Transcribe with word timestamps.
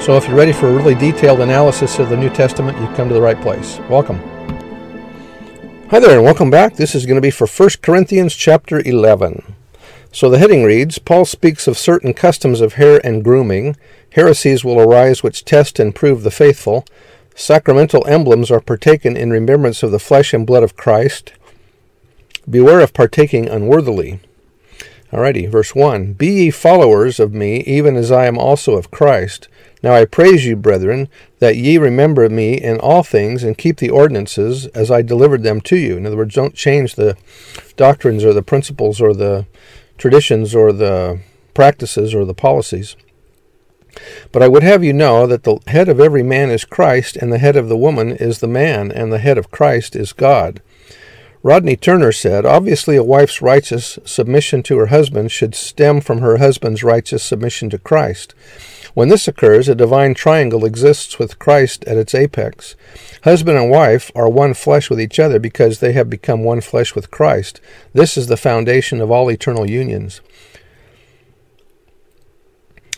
So 0.00 0.16
if 0.16 0.26
you're 0.26 0.36
ready 0.36 0.52
for 0.52 0.68
a 0.68 0.72
really 0.72 0.94
detailed 0.94 1.40
analysis 1.40 1.98
of 1.98 2.08
the 2.08 2.16
New 2.16 2.30
Testament, 2.30 2.78
you've 2.78 2.94
come 2.94 3.08
to 3.08 3.14
the 3.14 3.20
right 3.20 3.38
place. 3.42 3.78
Welcome. 3.90 4.18
Hi 5.90 5.98
there, 5.98 6.14
and 6.14 6.22
welcome 6.22 6.50
back. 6.50 6.76
This 6.76 6.94
is 6.94 7.04
going 7.04 7.16
to 7.16 7.20
be 7.20 7.32
for 7.32 7.48
1 7.48 7.70
Corinthians 7.82 8.34
chapter 8.34 8.80
11. 8.80 9.56
So 10.12 10.30
the 10.30 10.38
heading 10.38 10.62
reads 10.62 11.00
Paul 11.00 11.24
speaks 11.24 11.66
of 11.66 11.76
certain 11.76 12.14
customs 12.14 12.60
of 12.60 12.74
hair 12.74 13.04
and 13.04 13.24
grooming. 13.24 13.76
Heresies 14.12 14.64
will 14.64 14.80
arise 14.80 15.24
which 15.24 15.44
test 15.44 15.80
and 15.80 15.94
prove 15.94 16.22
the 16.22 16.30
faithful. 16.30 16.86
Sacramental 17.34 18.06
emblems 18.06 18.52
are 18.52 18.60
partaken 18.60 19.16
in 19.16 19.30
remembrance 19.30 19.82
of 19.82 19.90
the 19.90 19.98
flesh 19.98 20.32
and 20.32 20.46
blood 20.46 20.62
of 20.62 20.76
Christ. 20.76 21.32
Beware 22.48 22.80
of 22.80 22.94
partaking 22.94 23.48
unworthily. 23.48 24.20
Alrighty, 25.12 25.50
verse 25.50 25.74
1 25.74 26.12
Be 26.12 26.28
ye 26.28 26.50
followers 26.50 27.18
of 27.18 27.34
me, 27.34 27.60
even 27.60 27.96
as 27.96 28.12
I 28.12 28.26
am 28.26 28.38
also 28.38 28.74
of 28.74 28.90
Christ. 28.90 29.48
Now 29.82 29.94
I 29.94 30.04
praise 30.04 30.44
you, 30.44 30.56
brethren, 30.56 31.08
that 31.38 31.56
ye 31.56 31.78
remember 31.78 32.28
me 32.28 32.54
in 32.54 32.80
all 32.80 33.02
things, 33.02 33.44
and 33.44 33.56
keep 33.56 33.76
the 33.78 33.90
ordinances 33.90 34.66
as 34.68 34.90
I 34.90 35.02
delivered 35.02 35.42
them 35.42 35.60
to 35.62 35.76
you. 35.76 35.96
In 35.96 36.06
other 36.06 36.16
words, 36.16 36.34
don't 36.34 36.54
change 36.54 36.94
the 36.94 37.16
doctrines 37.76 38.24
or 38.24 38.32
the 38.32 38.42
principles 38.42 39.00
or 39.00 39.14
the 39.14 39.46
traditions 39.96 40.54
or 40.54 40.72
the 40.72 41.20
practices 41.54 42.14
or 42.14 42.24
the 42.24 42.34
policies. 42.34 42.96
But 44.32 44.42
I 44.42 44.48
would 44.48 44.62
have 44.62 44.84
you 44.84 44.92
know 44.92 45.26
that 45.26 45.44
the 45.44 45.58
head 45.66 45.88
of 45.88 46.00
every 46.00 46.22
man 46.22 46.50
is 46.50 46.64
Christ, 46.64 47.16
and 47.16 47.32
the 47.32 47.38
head 47.38 47.56
of 47.56 47.68
the 47.68 47.76
woman 47.76 48.12
is 48.12 48.38
the 48.38 48.46
man, 48.46 48.92
and 48.92 49.12
the 49.12 49.18
head 49.18 49.38
of 49.38 49.50
Christ 49.50 49.96
is 49.96 50.12
God. 50.12 50.60
Rodney 51.42 51.76
Turner 51.76 52.12
said, 52.12 52.44
Obviously, 52.44 52.96
a 52.96 53.04
wife's 53.04 53.40
righteous 53.40 53.98
submission 54.04 54.62
to 54.64 54.78
her 54.78 54.86
husband 54.86 55.30
should 55.30 55.54
stem 55.54 56.00
from 56.00 56.18
her 56.18 56.38
husband's 56.38 56.82
righteous 56.82 57.22
submission 57.22 57.70
to 57.70 57.78
Christ. 57.78 58.34
When 58.94 59.08
this 59.08 59.28
occurs, 59.28 59.68
a 59.68 59.74
divine 59.74 60.14
triangle 60.14 60.64
exists 60.64 61.18
with 61.18 61.38
Christ 61.38 61.84
at 61.84 61.96
its 61.96 62.14
apex. 62.14 62.76
Husband 63.24 63.58
and 63.58 63.70
wife 63.70 64.10
are 64.14 64.28
one 64.28 64.54
flesh 64.54 64.90
with 64.90 65.00
each 65.00 65.18
other 65.18 65.38
because 65.38 65.80
they 65.80 65.92
have 65.92 66.10
become 66.10 66.42
one 66.42 66.60
flesh 66.60 66.94
with 66.94 67.10
Christ. 67.10 67.60
This 67.92 68.16
is 68.16 68.26
the 68.26 68.36
foundation 68.36 69.00
of 69.00 69.10
all 69.10 69.30
eternal 69.30 69.68
unions. 69.68 70.20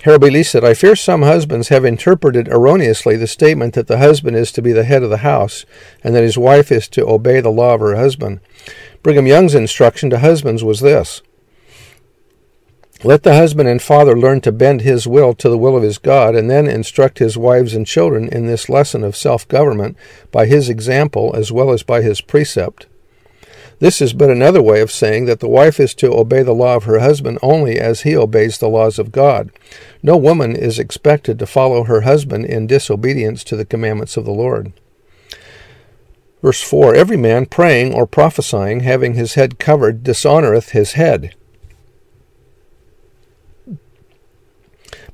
Harold 0.05 0.23
B. 0.23 0.31
Lee 0.31 0.43
said, 0.43 0.65
I 0.65 0.73
fear 0.73 0.97
some 0.97 1.21
husbands 1.21 1.69
have 1.69 1.85
interpreted 1.85 2.49
erroneously 2.49 3.17
the 3.17 3.27
statement 3.27 3.75
that 3.75 3.87
the 3.87 3.99
husband 3.99 4.35
is 4.35 4.51
to 4.53 4.63
be 4.63 4.73
the 4.73 4.85
head 4.85 5.03
of 5.03 5.11
the 5.11 5.19
house 5.19 5.67
and 6.03 6.15
that 6.15 6.23
his 6.23 6.39
wife 6.39 6.73
is 6.73 6.89
to 6.89 7.07
obey 7.07 7.41
the 7.41 7.51
law 7.51 7.75
of 7.75 7.81
her 7.81 7.97
husband. 7.97 8.41
Brigham 9.03 9.27
Young's 9.27 9.55
instruction 9.55 10.09
to 10.09 10.21
husbands 10.21 10.65
was 10.65 10.81
this 10.81 11.21
Let 13.03 13.23
the 13.23 13.35
husband 13.35 13.67
and 13.67 13.81
father 13.81 14.15
learn 14.15 14.43
to 14.43 14.53
bend 14.53 14.83
his 14.83 15.07
will 15.07 15.33
to 15.35 15.49
the 15.49 15.57
will 15.57 15.75
of 15.75 15.83
his 15.83 15.97
God, 15.97 16.35
and 16.35 16.51
then 16.51 16.67
instruct 16.67 17.19
his 17.19 17.39
wives 17.39 17.75
and 17.75 17.87
children 17.87 18.29
in 18.29 18.47
this 18.47 18.69
lesson 18.69 19.03
of 19.03 19.17
self 19.17 19.49
government 19.49 19.97
by 20.31 20.45
his 20.45 20.69
example 20.69 21.35
as 21.35 21.51
well 21.51 21.71
as 21.71 21.83
by 21.83 22.03
his 22.03 22.21
precept. 22.21 22.87
This 23.79 24.03
is 24.03 24.13
but 24.13 24.29
another 24.29 24.61
way 24.61 24.83
of 24.83 24.91
saying 24.91 25.25
that 25.25 25.41
the 25.41 25.49
wife 25.49 25.81
is 25.81 25.95
to 25.95 26.13
obey 26.13 26.43
the 26.43 26.53
law 26.53 26.77
of 26.77 26.85
her 26.85 26.99
husband 26.99 27.39
only 27.41 27.81
as 27.81 28.03
he 28.03 28.15
obeys 28.15 28.59
the 28.59 28.69
laws 28.69 28.99
of 28.99 29.13
God. 29.13 29.51
No 30.03 30.19
woman 30.19 30.55
is 30.55 30.79
expected 30.79 31.39
to 31.39 31.47
follow 31.47 31.85
her 31.85 32.03
husband 32.03 32.45
in 32.45 32.67
disobedience 32.67 33.43
to 33.45 33.57
the 33.57 33.65
commandments 33.65 34.19
of 34.19 34.27
the 34.27 34.31
Lord. 34.31 34.75
Verse 36.43 36.61
4 36.61 36.95
Every 36.95 37.17
man 37.17 37.47
praying 37.47 37.95
or 37.95 38.07
prophesying, 38.07 38.81
having 38.81 39.15
his 39.15 39.35
head 39.35 39.59
covered, 39.59 40.05
dishonoureth 40.05 40.73
his 40.73 40.93
head. 40.93 41.35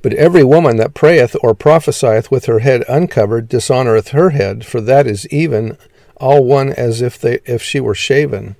But 0.01 0.13
every 0.13 0.43
woman 0.43 0.77
that 0.77 0.93
prayeth 0.93 1.35
or 1.41 1.53
prophesieth 1.53 2.31
with 2.31 2.45
her 2.45 2.59
head 2.59 2.83
uncovered 2.87 3.49
dishonoureth 3.49 4.09
her 4.09 4.31
head, 4.31 4.65
for 4.65 4.81
that 4.81 5.07
is 5.07 5.27
even 5.27 5.77
all 6.17 6.43
one 6.43 6.71
as 6.73 7.01
if 7.01 7.19
they 7.19 7.39
if 7.45 7.61
she 7.61 7.79
were 7.79 7.95
shaven. 7.95 8.55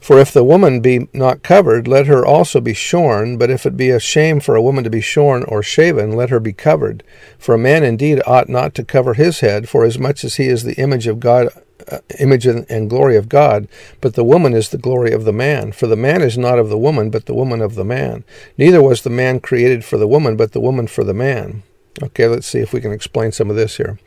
For 0.00 0.18
if 0.18 0.32
the 0.32 0.44
woman 0.44 0.80
be 0.80 1.08
not 1.12 1.42
covered, 1.42 1.86
let 1.86 2.06
her 2.06 2.24
also 2.24 2.60
be 2.60 2.72
shorn. 2.72 3.36
But 3.36 3.50
if 3.50 3.66
it 3.66 3.76
be 3.76 3.90
a 3.90 4.00
shame 4.00 4.40
for 4.40 4.56
a 4.56 4.62
woman 4.62 4.82
to 4.84 4.90
be 4.90 5.02
shorn 5.02 5.44
or 5.44 5.62
shaven, 5.62 6.12
let 6.12 6.30
her 6.30 6.40
be 6.40 6.54
covered. 6.54 7.02
For 7.38 7.54
a 7.54 7.58
man 7.58 7.84
indeed 7.84 8.22
ought 8.26 8.48
not 8.48 8.74
to 8.76 8.84
cover 8.84 9.14
his 9.14 9.40
head, 9.40 9.68
for 9.68 9.84
as 9.84 9.98
much 9.98 10.24
as 10.24 10.36
he 10.36 10.48
is 10.48 10.64
the 10.64 10.74
image 10.74 11.06
of 11.06 11.20
God, 11.20 11.48
uh, 11.90 11.98
image 12.18 12.46
and 12.46 12.90
glory 12.90 13.16
of 13.16 13.28
God, 13.28 13.68
but 14.00 14.14
the 14.14 14.24
woman 14.24 14.54
is 14.54 14.68
the 14.68 14.78
glory 14.78 15.12
of 15.12 15.24
the 15.24 15.32
man. 15.32 15.72
For 15.72 15.86
the 15.86 15.96
man 15.96 16.22
is 16.22 16.38
not 16.38 16.58
of 16.58 16.68
the 16.68 16.78
woman, 16.78 17.10
but 17.10 17.26
the 17.26 17.34
woman 17.34 17.60
of 17.60 17.74
the 17.74 17.84
man. 17.84 18.24
Neither 18.58 18.82
was 18.82 19.02
the 19.02 19.10
man 19.10 19.40
created 19.40 19.84
for 19.84 19.96
the 19.96 20.08
woman, 20.08 20.36
but 20.36 20.52
the 20.52 20.60
woman 20.60 20.86
for 20.86 21.04
the 21.04 21.14
man. 21.14 21.62
Okay, 22.02 22.28
let's 22.28 22.46
see 22.46 22.60
if 22.60 22.72
we 22.72 22.80
can 22.80 22.92
explain 22.92 23.32
some 23.32 23.50
of 23.50 23.56
this 23.56 23.76
here. 23.76 23.98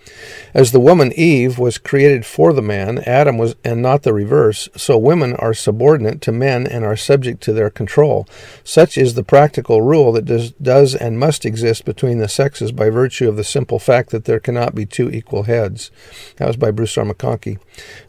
As 0.53 0.71
the 0.71 0.79
woman 0.79 1.11
Eve 1.13 1.59
was 1.59 1.77
created 1.77 2.25
for 2.25 2.53
the 2.53 2.61
man, 2.61 2.99
Adam 2.99 3.38
was, 3.38 3.55
and 3.63 3.81
not 3.81 4.03
the 4.03 4.13
reverse, 4.13 4.69
so 4.75 4.97
women 4.97 5.35
are 5.35 5.53
subordinate 5.53 6.22
to 6.22 6.31
men 6.31 6.66
and 6.66 6.85
are 6.85 6.95
subject 6.95 7.43
to 7.43 7.53
their 7.53 7.69
control. 7.69 8.27
Such 8.63 8.97
is 8.97 9.13
the 9.13 9.23
practical 9.23 9.81
rule 9.81 10.13
that 10.13 10.25
does, 10.25 10.51
does 10.53 10.95
and 10.95 11.19
must 11.19 11.45
exist 11.45 11.83
between 11.83 12.19
the 12.19 12.29
sexes 12.29 12.72
by 12.72 12.89
virtue 12.89 13.27
of 13.27 13.35
the 13.35 13.43
simple 13.43 13.79
fact 13.79 14.11
that 14.11 14.25
there 14.25 14.39
cannot 14.39 14.73
be 14.73 14.85
two 14.85 15.09
equal 15.09 15.43
heads. 15.43 15.91
That 16.38 16.47
was 16.47 16.57
by 16.57 16.72
Bruce 16.72 16.97
R. 16.97 17.05
McConkie. 17.05 17.59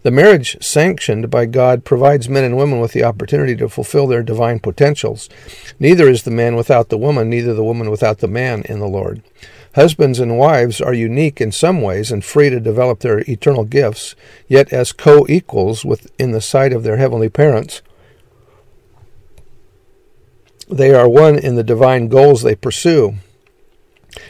The 0.03 0.13
marriage 0.13 0.57
sanctioned 0.65 1.31
by 1.31 1.47
God 1.47 1.85
provides 1.85 2.29
men 2.29 2.45
and 2.45 2.57
women 2.57 2.81
with 2.81 2.93
the 2.93 3.05
opportunity 3.05 3.57
to 3.57 3.69
fulfill 3.69 4.07
their 4.07 4.23
divine 4.23 4.61
potentials. 4.61 5.29
Neither 5.81 6.09
is 6.09 6.23
the 6.23 6.31
man 6.31 6.55
without 6.55 6.91
the 6.91 6.99
woman, 6.99 7.29
neither 7.29 7.55
the 7.55 7.65
woman 7.65 7.91
without 7.91 8.19
the 8.19 8.29
man 8.29 8.63
in 8.63 8.79
the 8.79 8.89
Lord. 8.89 9.23
Husbands 9.75 10.21
and 10.21 10.39
wives 10.39 10.81
are 10.81 10.95
unique 10.95 11.41
in 11.41 11.51
some 11.51 11.83
ways 11.83 12.13
and 12.13 12.25
free 12.25 12.49
to 12.51 12.61
develop 12.61 13.01
their 13.01 13.21
eternal 13.29 13.65
gifts, 13.65 14.15
yet 14.47 14.73
as 14.73 14.93
co 14.93 15.27
equals 15.29 15.85
in 16.19 16.31
the 16.31 16.41
sight 16.41 16.73
of 16.73 16.85
their 16.85 16.97
heavenly 16.97 17.29
parents. 17.29 17.83
They 20.69 20.95
are 20.95 21.09
one 21.09 21.39
in 21.39 21.57
the 21.57 21.65
divine 21.65 22.09
goals 22.09 22.43
they 22.43 22.55
pursue 22.55 23.17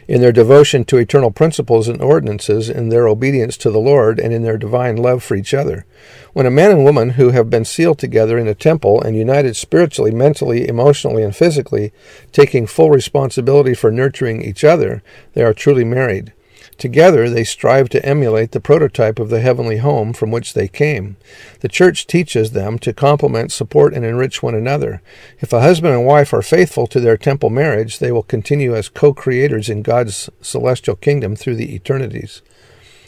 in 0.08 0.20
their 0.20 0.32
devotion 0.32 0.84
to 0.84 0.96
eternal 0.96 1.30
principles 1.30 1.88
and 1.88 2.00
ordinances, 2.00 2.68
in 2.68 2.88
their 2.88 3.08
obedience 3.08 3.56
to 3.58 3.70
the 3.70 3.78
Lord, 3.78 4.18
and 4.18 4.32
in 4.32 4.42
their 4.42 4.58
divine 4.58 4.96
love 4.96 5.22
for 5.22 5.34
each 5.34 5.54
other. 5.54 5.84
When 6.32 6.46
a 6.46 6.50
man 6.50 6.70
and 6.70 6.84
woman 6.84 7.10
who 7.10 7.30
have 7.30 7.50
been 7.50 7.64
sealed 7.64 7.98
together 7.98 8.38
in 8.38 8.48
a 8.48 8.54
temple 8.54 9.00
and 9.00 9.16
united 9.16 9.56
spiritually, 9.56 10.10
mentally, 10.10 10.68
emotionally, 10.68 11.22
and 11.22 11.34
physically, 11.34 11.92
taking 12.32 12.66
full 12.66 12.90
responsibility 12.90 13.74
for 13.74 13.90
nurturing 13.90 14.42
each 14.42 14.64
other, 14.64 15.02
they 15.34 15.42
are 15.42 15.54
truly 15.54 15.84
married. 15.84 16.32
Together 16.78 17.30
they 17.30 17.44
strive 17.44 17.88
to 17.90 18.04
emulate 18.04 18.50
the 18.50 18.60
prototype 18.60 19.18
of 19.18 19.30
the 19.30 19.40
heavenly 19.40 19.78
home 19.78 20.12
from 20.12 20.30
which 20.30 20.54
they 20.54 20.68
came. 20.68 21.16
The 21.60 21.68
church 21.68 22.06
teaches 22.06 22.50
them 22.50 22.78
to 22.80 22.92
complement, 22.92 23.52
support, 23.52 23.94
and 23.94 24.04
enrich 24.04 24.42
one 24.42 24.54
another. 24.54 25.00
If 25.40 25.52
a 25.52 25.60
husband 25.60 25.94
and 25.94 26.04
wife 26.04 26.32
are 26.32 26.42
faithful 26.42 26.86
to 26.88 27.00
their 27.00 27.16
temple 27.16 27.50
marriage, 27.50 27.98
they 27.98 28.10
will 28.10 28.22
continue 28.22 28.74
as 28.74 28.88
co 28.88 29.14
creators 29.14 29.68
in 29.68 29.82
God's 29.82 30.28
celestial 30.40 30.96
kingdom 30.96 31.36
through 31.36 31.56
the 31.56 31.74
eternities. 31.74 32.42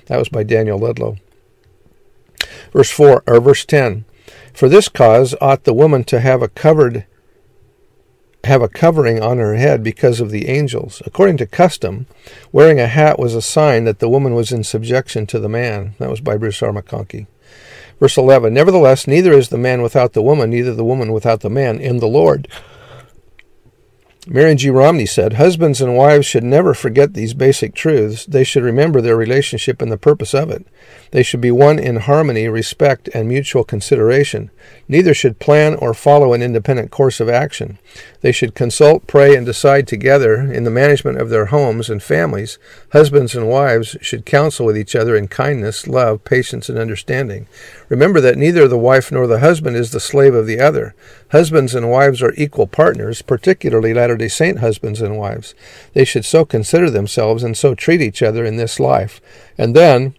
That 0.06 0.19
was 0.19 0.28
by 0.28 0.44
Daniel 0.44 0.78
Ludlow. 0.78 1.16
Verse 2.73 2.90
4 2.90 3.25
or 3.26 3.40
verse 3.40 3.64
10 3.64 4.05
For 4.52 4.69
this 4.69 4.88
cause 4.88 5.35
ought 5.40 5.64
the 5.64 5.75
woman 5.75 6.05
to 6.05 6.20
have 6.20 6.43
a 6.43 6.49
covered 6.49 7.05
have 8.46 8.62
a 8.62 8.69
covering 8.69 9.22
on 9.22 9.38
her 9.38 9.54
head 9.56 9.82
because 9.82 10.20
of 10.20 10.31
the 10.31 10.48
angels. 10.48 11.02
According 11.04 11.37
to 11.38 11.46
custom, 11.46 12.06
wearing 12.52 12.81
a 12.81 12.87
hat 12.87 13.19
was 13.19 13.34
a 13.34 13.43
sign 13.43 13.84
that 13.84 13.98
the 13.98 14.08
woman 14.08 14.34
was 14.34 14.52
in 14.52 14.64
subjection 14.64 15.26
to 15.26 15.38
the 15.38 15.48
man. 15.48 15.94
That 15.98 16.10
was 16.10 16.20
by 16.20 16.37
Bruce 16.37 16.62
R. 16.62 16.72
McConkie. 16.72 17.26
Verse 18.00 18.16
11 18.16 18.52
Nevertheless, 18.52 19.06
neither 19.06 19.32
is 19.32 19.48
the 19.48 19.58
man 19.58 19.82
without 19.82 20.12
the 20.12 20.22
woman, 20.22 20.50
neither 20.50 20.75
the 20.75 20.84
woman 20.84 21.12
without 21.12 21.40
the 21.40 21.50
man 21.50 21.78
in 21.81 21.98
the 21.98 22.08
Lord. 22.08 22.48
Marion 24.28 24.58
G. 24.58 24.70
Romney 24.70 25.06
said, 25.06 25.34
Husbands 25.34 25.81
and 25.81 25.96
wives 25.96 26.26
should 26.26 26.43
never 26.43 26.75
forget 26.75 27.14
these 27.14 27.32
basic 27.32 27.76
truths. 27.76 28.26
They 28.26 28.43
should 28.43 28.64
remember 28.64 29.00
their 29.00 29.17
relationship 29.17 29.81
and 29.81 29.93
the 29.93 29.96
purpose 29.96 30.34
of 30.34 30.50
it. 30.50 30.67
They 31.12 31.23
should 31.23 31.40
be 31.40 31.52
one 31.52 31.78
in 31.78 31.96
harmony, 31.96 32.49
respect, 32.49 33.08
and 33.14 33.28
mutual 33.28 33.62
consideration. 33.62 34.50
Neither 34.88 35.14
should 35.14 35.38
plan 35.38 35.76
or 35.76 35.94
follow 35.94 36.32
an 36.32 36.43
independent 36.43 36.90
course 36.90 37.20
of 37.20 37.28
action. 37.28 37.78
They 38.20 38.32
should 38.32 38.56
consult, 38.56 39.06
pray, 39.06 39.37
and 39.37 39.46
decide 39.46 39.87
together 39.87 40.40
in 40.40 40.64
the 40.64 40.73
management 40.73 41.20
of 41.20 41.31
their 41.31 41.46
homes 41.46 41.88
and 41.88 42.02
families. 42.02 42.58
Husbands 42.90 43.37
and 43.37 43.49
wives 43.49 43.96
should 44.00 44.26
counsel 44.26 44.67
with 44.67 44.76
each 44.76 44.96
other 44.96 45.14
in 45.14 45.28
kindness, 45.28 45.87
love, 45.87 46.25
patience, 46.25 46.69
and 46.69 46.81
understanding. 46.81 47.46
Remember 47.88 48.20
that 48.20 48.38
neither 48.38 48.67
the 48.67 48.76
wife 48.76 49.12
nor 49.12 49.28
the 49.28 49.38
husband 49.38 49.76
is 49.76 49.93
the 49.93 50.00
slave 50.00 50.34
of 50.34 50.49
the 50.49 50.58
other. 50.58 50.96
Husbands 51.32 51.75
and 51.75 51.90
wives 51.90 52.23
are 52.23 52.32
equal 52.37 52.67
partners, 52.67 53.23
particularly 53.23 53.93
Latter 53.93 54.17
day 54.17 54.28
Saint 54.28 54.61
husbands 54.61 55.00
and 55.00 55.19
wives. 55.19 55.55
They 55.93 56.05
should 56.05 56.25
so 56.25 56.44
consider 56.44 56.88
themselves 56.88 57.43
and 57.43 57.56
so 57.56 57.75
treat 57.75 58.00
each 58.00 58.23
other 58.23 58.44
in 58.44 58.56
this 58.56 58.78
life. 58.78 59.20
And 59.58 59.75
then, 59.75 60.14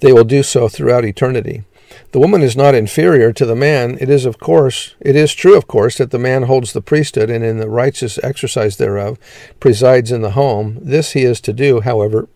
they 0.00 0.12
will 0.12 0.24
do 0.24 0.42
so 0.42 0.68
throughout 0.68 1.04
eternity. 1.04 1.64
The 2.12 2.18
woman 2.18 2.42
is 2.42 2.56
not 2.56 2.74
inferior 2.74 3.32
to 3.32 3.46
the 3.46 3.54
man. 3.54 3.98
It 4.00 4.10
is, 4.10 4.24
of 4.24 4.38
course, 4.38 4.94
it 5.00 5.16
is 5.16 5.34
true, 5.34 5.56
of 5.56 5.66
course, 5.66 5.98
that 5.98 6.10
the 6.10 6.18
man 6.18 6.44
holds 6.44 6.72
the 6.72 6.80
priesthood 6.80 7.30
and 7.30 7.44
in 7.44 7.58
the 7.58 7.68
righteous 7.68 8.18
exercise 8.22 8.76
thereof 8.76 9.18
presides 9.60 10.10
in 10.10 10.22
the 10.22 10.32
home. 10.32 10.78
This 10.80 11.12
he 11.12 11.22
is 11.22 11.40
to 11.42 11.52
do, 11.52 11.80
however, 11.80 12.28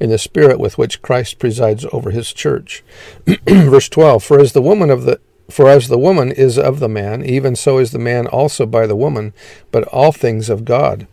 in 0.00 0.10
the 0.10 0.18
spirit 0.18 0.58
with 0.58 0.78
which 0.78 1.02
Christ 1.02 1.38
presides 1.38 1.86
over 1.92 2.10
his 2.10 2.32
church. 2.32 2.82
Verse 3.46 3.88
12 3.88 4.22
For 4.22 4.40
as 4.40 4.52
the 4.52 4.62
woman 4.62 4.90
of 4.90 5.04
the 5.04 5.20
for 5.50 5.68
as 5.68 5.88
the 5.88 5.98
woman 5.98 6.32
is 6.32 6.58
of 6.58 6.80
the 6.80 6.88
man, 6.88 7.24
even 7.24 7.54
so 7.56 7.78
is 7.78 7.90
the 7.90 7.98
man 7.98 8.26
also 8.26 8.66
by 8.66 8.86
the 8.86 8.96
woman, 8.96 9.32
but 9.70 9.84
all 9.88 10.12
things 10.12 10.48
of 10.48 10.64
God. 10.64 11.06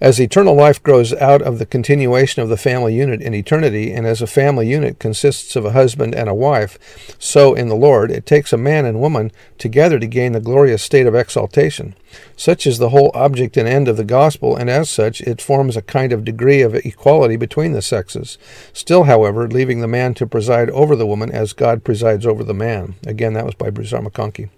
As 0.00 0.20
eternal 0.20 0.54
life 0.54 0.82
grows 0.82 1.12
out 1.14 1.40
of 1.40 1.58
the 1.58 1.66
continuation 1.66 2.42
of 2.42 2.48
the 2.48 2.56
family 2.56 2.94
unit 2.94 3.22
in 3.22 3.32
eternity, 3.32 3.92
and 3.92 4.06
as 4.06 4.20
a 4.20 4.26
family 4.26 4.68
unit 4.68 4.98
consists 4.98 5.54
of 5.54 5.64
a 5.64 5.70
husband 5.70 6.14
and 6.14 6.28
a 6.28 6.34
wife, 6.34 6.78
so 7.18 7.54
in 7.54 7.68
the 7.68 7.76
Lord 7.76 8.10
it 8.10 8.26
takes 8.26 8.52
a 8.52 8.56
man 8.56 8.84
and 8.84 9.00
woman 9.00 9.30
together 9.56 10.00
to 10.00 10.06
gain 10.06 10.32
the 10.32 10.40
glorious 10.40 10.82
state 10.82 11.06
of 11.06 11.14
exaltation. 11.14 11.94
Such 12.36 12.66
is 12.66 12.78
the 12.78 12.90
whole 12.90 13.12
object 13.14 13.56
and 13.56 13.68
end 13.68 13.86
of 13.86 13.96
the 13.96 14.04
gospel, 14.04 14.56
and 14.56 14.68
as 14.68 14.90
such 14.90 15.20
it 15.20 15.40
forms 15.40 15.76
a 15.76 15.82
kind 15.82 16.12
of 16.12 16.24
degree 16.24 16.60
of 16.60 16.74
equality 16.74 17.36
between 17.36 17.72
the 17.72 17.82
sexes. 17.82 18.36
Still, 18.72 19.04
however, 19.04 19.48
leaving 19.48 19.80
the 19.80 19.88
man 19.88 20.14
to 20.14 20.26
preside 20.26 20.70
over 20.70 20.96
the 20.96 21.06
woman 21.06 21.30
as 21.30 21.52
God 21.52 21.84
presides 21.84 22.26
over 22.26 22.42
the 22.42 22.52
man. 22.52 22.96
Again, 23.06 23.34
that 23.34 23.46
was 23.46 23.54
by 23.54 23.70
Bruce 23.70 23.92
R. 23.92 24.00
McConkie. 24.00 24.48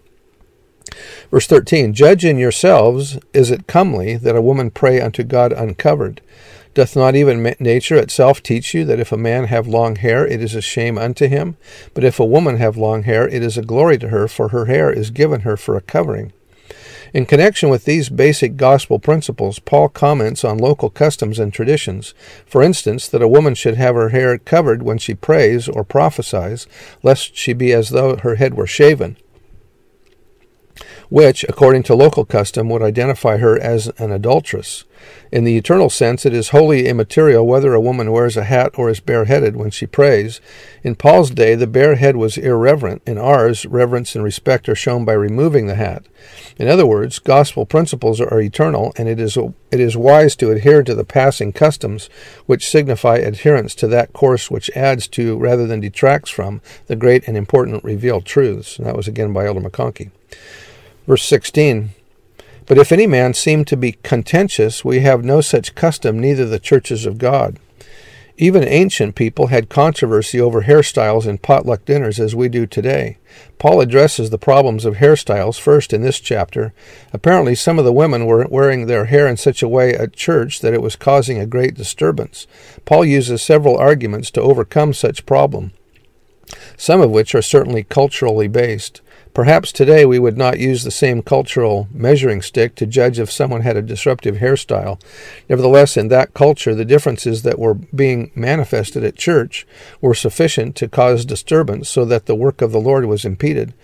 Verse 1.31 1.47
13 1.47 1.93
Judge 1.93 2.25
in 2.25 2.39
yourselves, 2.39 3.19
is 3.33 3.51
it 3.51 3.67
comely 3.67 4.17
that 4.17 4.37
a 4.37 4.43
woman 4.43 4.71
pray 4.71 5.01
unto 5.01 5.23
God 5.23 5.53
uncovered? 5.53 6.21
Doth 6.75 6.95
not 6.95 7.17
even 7.17 7.55
nature 7.59 7.97
itself 7.97 8.43
teach 8.43 8.75
you 8.75 8.85
that 8.85 9.01
if 9.01 9.11
a 9.11 9.17
man 9.17 9.45
have 9.45 9.67
long 9.67 9.97
hair, 9.97 10.27
it 10.27 10.43
is 10.43 10.55
a 10.55 10.61
shame 10.61 10.99
unto 10.99 11.27
him? 11.27 11.57
But 11.95 12.05
if 12.05 12.21
a 12.21 12.25
woman 12.27 12.59
have 12.59 12.77
long 12.77 13.05
hair, 13.05 13.27
it 13.27 13.43
is 13.43 13.57
a 13.57 13.63
glory 13.63 13.97
to 13.99 14.11
her, 14.11 14.29
for 14.29 14.49
her 14.49 14.67
hair 14.67 14.93
is 14.93 15.11
given 15.11 15.41
her 15.41 15.57
for 15.57 15.75
a 15.77 15.81
covering. 15.81 16.35
In 17.15 17.25
connection 17.25 17.71
with 17.71 17.87
these 17.87 18.11
basic 18.11 18.59
gospel 18.59 18.99
principles, 18.99 19.59
Paul 19.59 19.89
comments 19.89 20.45
on 20.45 20.59
local 20.59 20.91
customs 20.91 21.39
and 21.39 21.51
traditions. 21.51 22.13
For 22.45 22.63
instance, 22.63 23.09
that 23.09 23.23
a 23.23 23.29
woman 23.29 23.55
should 23.55 23.77
have 23.77 23.95
her 23.95 24.11
hair 24.11 24.37
covered 24.37 24.83
when 24.83 24.99
she 24.99 25.15
prays 25.15 25.69
or 25.69 25.83
prophesies, 25.83 26.67
lest 27.03 27.35
she 27.35 27.55
be 27.55 27.73
as 27.73 27.89
though 27.89 28.17
her 28.17 28.35
head 28.35 28.53
were 28.53 28.67
shaven 28.67 29.17
which, 31.09 31.45
according 31.49 31.83
to 31.85 31.95
local 31.95 32.25
custom, 32.25 32.69
would 32.69 32.83
identify 32.83 33.37
her 33.37 33.59
as 33.61 33.89
an 33.99 34.11
adulteress. 34.11 34.85
In 35.31 35.45
the 35.45 35.57
eternal 35.57 35.91
sense, 35.91 36.25
it 36.25 36.33
is 36.33 36.49
wholly 36.49 36.87
immaterial 36.87 37.47
whether 37.47 37.75
a 37.75 37.81
woman 37.81 38.11
wears 38.11 38.37
a 38.37 38.45
hat 38.45 38.73
or 38.79 38.89
is 38.89 39.01
bareheaded 39.01 39.57
when 39.57 39.71
she 39.71 39.87
prays. 39.87 40.41
In 40.83 40.95
Paul's 40.95 41.31
day, 41.31 41.55
the 41.55 41.67
bare 41.67 41.97
head 41.97 42.17
was 42.17 42.39
irreverent. 42.39 43.03
In 43.07 43.19
ours, 43.19 43.67
reverence 43.67 44.15
and 44.15 44.25
respect 44.25 44.69
are 44.69 44.75
shown 44.75 45.05
by 45.05 45.13
removing 45.13 45.67
the 45.67 45.75
hat. 45.75 46.07
In 46.59 46.69
other 46.69 46.87
words, 46.87 47.19
gospel 47.19 47.67
principles 47.67 48.21
are 48.21 48.41
eternal, 48.41 48.93
and 48.97 49.09
it 49.09 49.21
is, 49.21 49.37
it 49.37 49.81
is 49.81 49.97
wise 49.97 50.35
to 50.37 50.51
adhere 50.51 50.83
to 50.83 50.95
the 50.95 51.05
passing 51.05 51.53
customs 51.53 52.09
which 52.47 52.69
signify 52.69 53.17
adherence 53.19 53.75
to 53.77 53.89
that 53.89 54.13
course 54.13 54.51
which 54.51 54.71
adds 54.75 55.07
to, 55.09 55.37
rather 55.37 55.67
than 55.67 55.81
detracts 55.81 56.31
from, 56.31 56.63
the 56.87 56.97
great 56.97 57.27
and 57.29 57.37
important 57.37 57.85
revealed 57.85 58.25
truths. 58.25 58.79
And 58.79 58.87
that 58.87 58.97
was 58.97 59.09
again 59.09 59.33
by 59.33 59.47
Elder 59.47 59.61
McConkie. 59.61 60.11
Verse 61.07 61.25
16 61.25 61.91
But 62.67 62.79
if 62.79 62.91
any 62.91 63.07
man 63.07 63.35
seem 63.35 63.65
to 63.67 63.77
be 63.77 63.99
contentious, 64.03 64.85
we 64.85 65.01
have 65.01 65.25
no 65.25 65.41
such 65.41 65.75
custom, 65.75 66.19
neither 66.19 66.47
the 66.47 66.59
churches 66.59 67.07
of 67.07 67.19
God. 67.19 67.59
Even 68.39 68.65
ancient 68.65 69.15
people 69.15 69.47
had 69.47 69.71
controversy 69.71 70.39
over 70.39 70.63
hairstyles 70.63 71.27
in 71.27 71.39
potluck 71.39 71.87
dinners 71.87 72.21
as 72.21 72.35
we 72.35 72.51
do 72.51 72.67
today. 72.67 73.17
Paul 73.59 73.81
addresses 73.81 74.29
the 74.29 74.37
problems 74.37 74.85
of 74.85 74.97
hairstyles 74.97 75.59
first 75.59 75.95
in 75.95 76.03
this 76.03 76.21
chapter. 76.21 76.75
Apparently, 77.15 77.55
some 77.55 77.79
of 77.79 77.87
the 77.87 77.95
women 77.95 78.27
were 78.27 78.47
wearing 78.51 78.87
their 78.87 79.07
hair 79.07 79.27
in 79.27 79.39
such 79.39 79.63
a 79.63 79.69
way 79.69 79.95
at 79.95 80.13
church 80.13 80.61
that 80.61 80.75
it 80.75 80.83
was 80.83 80.97
causing 80.97 81.39
a 81.39 81.47
great 81.47 81.75
disturbance. 81.75 82.47
Paul 82.85 83.07
uses 83.07 83.41
several 83.41 83.79
arguments 83.79 84.31
to 84.33 84.43
overcome 84.43 84.93
such 84.93 85.25
problem, 85.25 85.73
some 86.77 87.01
of 87.01 87.11
which 87.11 87.35
are 87.35 87.43
certainly 87.43 87.85
culturally 87.85 88.49
based. 88.49 89.01
Perhaps 89.37 89.71
today 89.71 90.07
we 90.07 90.19
would 90.19 90.39
not 90.39 90.59
use 90.59 90.83
the 90.83 90.91
same 90.91 91.21
cultural 91.21 91.89
measuring 91.93 92.41
stick 92.41 92.75
to 92.75 92.87
judge 92.87 93.19
if 93.19 93.31
someone 93.31 93.61
had 93.61 93.77
a 93.77 93.83
disruptive 93.83 94.37
hairstyle. 94.37 94.99
Nevertheless, 95.47 95.99
in 95.99 96.09
that 96.09 96.33
culture, 96.33 96.75
the 96.75 96.87
differences 96.87 97.43
that 97.43 97.59
were 97.59 97.75
being 97.75 98.31
manifested 98.35 99.05
at 99.05 99.17
church 99.17 99.67
were 100.01 100.15
sufficient 100.15 100.75
to 100.77 100.89
cause 100.89 101.27
disturbance 101.27 101.87
so 101.91 102.07
that 102.07 102.25
the 102.25 102.35
work 102.35 102.63
of 102.63 102.73
the 102.73 102.81
Lord 102.81 103.05
was 103.05 103.27
impeded. 103.27 103.75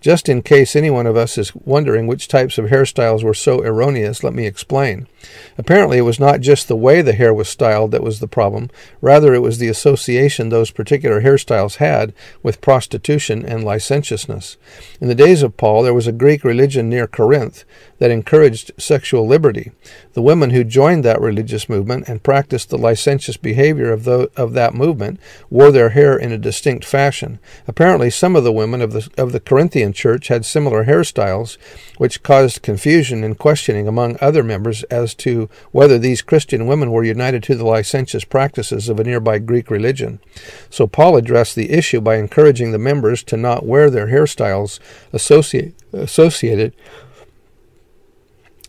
Just 0.00 0.28
in 0.28 0.42
case 0.42 0.76
any 0.76 0.90
one 0.90 1.06
of 1.06 1.16
us 1.16 1.36
is 1.36 1.54
wondering 1.54 2.06
which 2.06 2.28
types 2.28 2.56
of 2.56 2.66
hairstyles 2.66 3.24
were 3.24 3.34
so 3.34 3.62
erroneous, 3.64 4.22
let 4.22 4.32
me 4.32 4.46
explain. 4.46 5.08
Apparently, 5.56 5.98
it 5.98 6.02
was 6.02 6.20
not 6.20 6.40
just 6.40 6.68
the 6.68 6.76
way 6.76 7.02
the 7.02 7.12
hair 7.12 7.34
was 7.34 7.48
styled 7.48 7.90
that 7.90 8.04
was 8.04 8.20
the 8.20 8.28
problem, 8.28 8.70
rather, 9.00 9.34
it 9.34 9.42
was 9.42 9.58
the 9.58 9.68
association 9.68 10.48
those 10.48 10.70
particular 10.70 11.22
hairstyles 11.22 11.76
had 11.76 12.14
with 12.44 12.60
prostitution 12.60 13.44
and 13.44 13.64
licentiousness. 13.64 14.56
In 15.00 15.08
the 15.08 15.16
days 15.16 15.42
of 15.42 15.56
Paul, 15.56 15.82
there 15.82 15.94
was 15.94 16.06
a 16.06 16.12
Greek 16.12 16.44
religion 16.44 16.88
near 16.88 17.08
Corinth 17.08 17.64
that 17.98 18.12
encouraged 18.12 18.70
sexual 18.78 19.26
liberty. 19.26 19.72
The 20.12 20.22
women 20.22 20.50
who 20.50 20.62
joined 20.62 21.04
that 21.04 21.20
religious 21.20 21.68
movement 21.68 22.08
and 22.08 22.22
practiced 22.22 22.70
the 22.70 22.78
licentious 22.78 23.36
behavior 23.36 23.92
of, 23.92 24.04
the, 24.04 24.30
of 24.36 24.52
that 24.52 24.74
movement 24.74 25.18
wore 25.50 25.72
their 25.72 25.90
hair 25.90 26.16
in 26.16 26.30
a 26.30 26.38
distinct 26.38 26.84
fashion. 26.84 27.40
Apparently, 27.66 28.10
some 28.10 28.36
of 28.36 28.44
the 28.44 28.52
women 28.52 28.80
of 28.80 28.92
the, 28.92 29.08
of 29.18 29.32
the 29.32 29.40
Corinthian 29.40 29.87
church 29.92 30.28
had 30.28 30.44
similar 30.44 30.84
hairstyles, 30.84 31.56
which 31.96 32.22
caused 32.22 32.62
confusion 32.62 33.24
and 33.24 33.38
questioning 33.38 33.88
among 33.88 34.16
other 34.20 34.42
members 34.42 34.82
as 34.84 35.14
to 35.14 35.48
whether 35.72 35.98
these 35.98 36.22
Christian 36.22 36.66
women 36.66 36.90
were 36.90 37.04
united 37.04 37.42
to 37.44 37.54
the 37.54 37.66
licentious 37.66 38.24
practices 38.24 38.88
of 38.88 38.98
a 39.00 39.04
nearby 39.04 39.38
Greek 39.38 39.70
religion. 39.70 40.20
So 40.70 40.86
Paul 40.86 41.16
addressed 41.16 41.54
the 41.54 41.70
issue 41.70 42.00
by 42.00 42.16
encouraging 42.16 42.72
the 42.72 42.78
members 42.78 43.22
to 43.24 43.36
not 43.36 43.66
wear 43.66 43.90
their 43.90 44.08
hairstyles 44.08 44.78
associate, 45.12 45.74
associated 45.92 46.74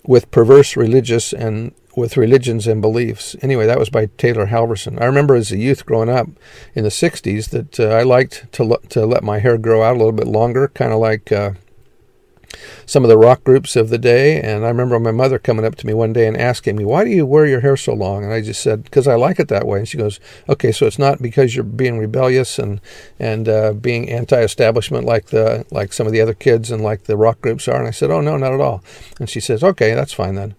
with 0.04 0.32
perverse 0.32 0.76
religious 0.76 1.34
and 1.34 1.74
with 2.00 2.18
religions 2.18 2.66
and 2.66 2.82
beliefs. 2.82 3.36
Anyway, 3.42 3.66
that 3.66 3.80
was 3.80 3.90
by 3.90 4.08
Taylor 4.18 4.48
Halverson. 4.48 5.00
I 5.02 5.06
remember 5.06 5.36
as 5.36 5.52
a 5.52 5.58
youth 5.58 5.86
growing 5.86 6.10
up 6.10 6.28
in 6.74 6.84
the 6.84 6.90
60s 6.90 7.50
that 7.50 7.80
uh, 7.80 7.90
I 7.90 8.04
liked 8.04 8.52
to, 8.54 8.80
to 8.90 9.06
let 9.06 9.24
my 9.24 9.40
hair 9.40 9.58
grow 9.58 9.84
out 9.84 9.96
a 9.96 10.00
little 10.00 10.12
bit 10.12 10.28
longer, 10.28 10.70
kind 10.70 10.92
of 10.92 11.00
like 11.00 11.32
uh, 11.32 11.52
some 12.86 13.04
of 13.04 13.10
the 13.10 13.18
rock 13.18 13.44
groups 13.44 13.76
of 13.76 13.90
the 13.90 13.98
day. 13.98 14.42
And 14.42 14.66
I 14.66 14.70
remember 14.70 15.00
my 15.00 15.12
mother 15.12 15.40
coming 15.40 15.66
up 15.66 15.76
to 15.76 15.88
me 15.88 15.94
one 15.94 16.14
day 16.14 16.28
and 16.28 16.38
asking 16.38 16.76
me, 16.76 16.86
Why 16.86 17.04
do 17.04 17.10
you 17.10 17.26
wear 17.26 17.46
your 17.46 17.62
hair 17.62 17.78
so 17.78 17.94
long? 17.94 18.24
And 18.24 18.34
I 18.34 18.42
just 18.42 18.62
said, 18.62 18.84
Because 18.84 19.08
I 19.08 19.16
like 19.16 19.40
it 19.40 19.48
that 19.50 19.68
way. 19.68 19.80
And 19.80 19.88
she 19.88 19.98
goes, 19.98 20.20
Okay, 20.48 20.72
so 20.72 20.86
it's 20.86 21.00
not 21.00 21.22
because 21.22 21.56
you're 21.56 21.64
being 21.64 22.00
rebellious 22.00 22.60
and, 22.60 22.82
and 23.20 23.48
uh, 23.48 23.74
being 23.74 24.10
anti 24.10 24.42
establishment 24.42 25.06
like, 25.06 25.28
the, 25.28 25.66
like 25.72 25.94
some 25.94 26.08
of 26.08 26.14
the 26.14 26.22
other 26.22 26.34
kids 26.34 26.72
and 26.72 26.84
like 26.84 27.04
the 27.04 27.18
rock 27.18 27.42
groups 27.42 27.68
are. 27.68 27.78
And 27.78 27.88
I 27.88 27.92
said, 27.92 28.12
Oh, 28.12 28.22
no, 28.22 28.38
not 28.38 28.54
at 28.54 28.62
all. 28.62 28.84
And 29.20 29.30
she 29.30 29.40
says, 29.40 29.64
Okay, 29.64 29.94
that's 29.94 30.14
fine 30.14 30.36
then. 30.36 30.56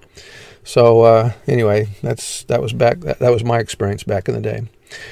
So 0.63 1.03
uh, 1.03 1.33
anyway, 1.47 1.89
that's 2.03 2.45
that 2.45 2.61
was 2.61 2.73
back 2.73 3.01
that, 3.01 3.19
that 3.19 3.33
was 3.33 3.45
my 3.45 3.59
experience 3.59 4.05
back 4.05 4.29
in 4.29 4.35
the 4.35 4.41
day. 4.41 4.69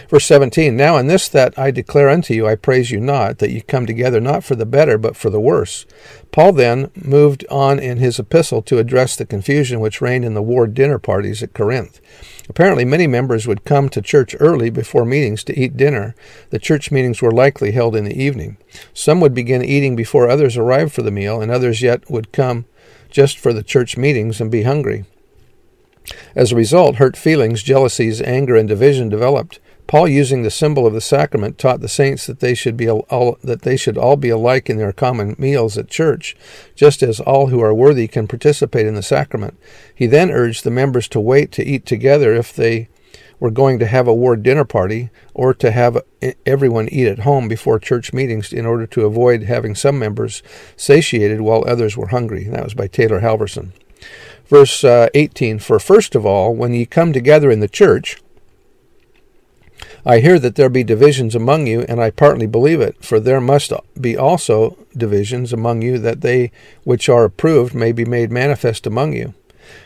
Verse 0.09 0.25
17 0.27 0.77
Now 0.77 0.97
in 0.97 1.07
this 1.07 1.29
that 1.29 1.59
I 1.59 1.71
declare 1.71 2.09
unto 2.09 2.35
you, 2.35 2.47
I 2.47 2.55
praise 2.57 2.91
you 2.91 3.01
not, 3.01 3.39
that 3.39 3.51
ye 3.51 3.61
come 3.61 3.87
together 3.87 4.21
not 4.21 4.45
for 4.45 4.55
the 4.55 4.67
better, 4.67 4.99
but 4.99 5.17
for 5.17 5.31
the 5.31 5.41
worse. 5.41 5.87
Paul 6.33 6.53
then 6.53 6.91
moved 6.95 7.45
on 7.51 7.79
in 7.79 7.99
his 7.99 8.19
epistle 8.19 8.63
to 8.63 8.79
address 8.79 9.17
the 9.17 9.27
confusion 9.27 9.81
which 9.81 10.01
reigned 10.01 10.25
in 10.25 10.35
the 10.35 10.43
ward 10.43 10.75
dinner 10.75 10.99
parties 10.99 11.43
at 11.43 11.55
Corinth. 11.55 12.01
Apparently, 12.49 12.85
many 12.85 13.07
members 13.07 13.47
would 13.47 13.65
come 13.65 13.89
to 13.91 14.01
church 14.01 14.35
early 14.41 14.71
before 14.71 15.05
meetings 15.05 15.45
to 15.45 15.59
eat 15.59 15.77
dinner. 15.77 16.15
The 16.51 16.59
church 16.59 16.91
meetings 16.91 17.21
were 17.21 17.31
likely 17.31 17.73
held 17.73 17.95
in 17.95 18.05
the 18.05 18.21
evening. 18.21 18.57
Some 18.95 19.21
would 19.21 19.35
begin 19.35 19.63
eating 19.63 19.97
before 19.97 20.29
others 20.29 20.57
arrived 20.57 20.93
for 20.93 21.03
the 21.03 21.11
meal, 21.11 21.41
and 21.41 21.51
others 21.51 21.83
yet 21.83 22.11
would 22.11 22.33
come 22.33 22.65
just 23.11 23.39
for 23.39 23.53
the 23.53 23.63
church 23.63 23.97
meetings 23.97 24.41
and 24.41 24.51
be 24.51 24.63
hungry. 24.63 25.05
As 26.35 26.53
a 26.53 26.57
result, 26.57 26.97
hurt 26.97 27.17
feelings, 27.17 27.63
jealousies, 27.63 28.23
anger, 28.23 28.57
and 28.57 28.69
division 28.69 29.09
developed. 29.09 29.61
Paul, 29.89 30.07
using 30.07 30.43
the 30.43 30.51
symbol 30.51 30.87
of 30.87 30.93
the 30.93 31.01
sacrament, 31.01 31.57
taught 31.57 31.81
the 31.81 31.89
saints 31.89 32.27
that 32.27 32.41
they 32.41 32.55
should 32.55 32.77
be 32.77 32.91
all, 32.91 33.39
that 33.43 33.63
they 33.63 33.77
should 33.77 33.97
all 33.97 34.17
be 34.17 34.29
alike 34.29 34.69
in 34.69 34.77
their 34.77 34.93
common 34.93 35.35
meals 35.39 35.79
at 35.79 35.89
church, 35.89 36.37
just 36.77 37.03
as 37.03 37.21
all 37.21 37.47
who 37.47 37.63
are 37.63 37.73
worthy 37.73 38.07
can 38.07 38.29
participate 38.29 38.87
in 38.87 38.95
the 38.95 39.03
sacrament. 39.03 39.59
He 39.95 40.07
then 40.07 40.31
urged 40.31 40.63
the 40.63 40.71
members 40.71 41.09
to 41.09 41.21
wait 41.21 41.51
to 41.53 41.65
eat 41.65 41.87
together 41.87 42.35
if 42.35 42.55
they 42.55 42.91
were 43.41 43.51
going 43.51 43.79
to 43.79 43.87
have 43.87 44.07
a 44.07 44.15
ward 44.15 44.43
dinner 44.43 44.65
party 44.65 45.09
or 45.33 45.55
to 45.55 45.71
have 45.71 46.03
everyone 46.45 46.91
eat 46.91 47.07
at 47.07 47.21
home 47.21 47.49
before 47.49 47.79
church 47.79 48.13
meetings 48.13 48.53
in 48.53 48.67
order 48.67 48.87
to 48.87 49.07
avoid 49.07 49.45
having 49.45 49.75
some 49.75 49.99
members 49.99 50.43
satiated 50.77 51.41
while 51.41 51.65
others 51.67 51.97
were 51.97 52.09
hungry. 52.09 52.45
That 52.45 52.65
was 52.65 52.75
by 52.75 52.89
Taylor 52.89 53.21
Halverson. 53.21 53.73
Verse 54.47 54.85
uh, 54.85 55.09
18 55.15 55.59
For 55.61 55.79
first 55.79 56.15
of 56.15 56.27
all, 56.27 56.55
when 56.55 56.75
ye 56.75 56.85
come 56.85 57.13
together 57.13 57.51
in 57.51 57.61
the 57.61 57.69
church, 57.69 58.19
I 60.09 60.21
hear 60.21 60.39
that 60.39 60.55
there 60.55 60.71
be 60.71 60.85
divisions 60.85 61.35
among 61.35 61.67
you, 61.67 61.83
and 61.83 62.01
I 62.01 62.09
partly 62.09 62.47
believe 62.47 62.81
it, 62.81 63.05
for 63.05 63.21
there 63.21 63.43
must 63.43 63.75
be 64.01 64.17
also 64.17 64.79
divisions 64.97 65.53
among 65.53 65.83
you, 65.83 65.99
that 65.99 66.23
they 66.23 66.51
which 66.83 67.11
are 67.11 67.25
approved 67.25 67.75
may 67.75 67.93
be 67.93 68.07
made 68.07 68.33
manifest 68.33 68.87
among 68.87 69.13
you. 69.13 69.35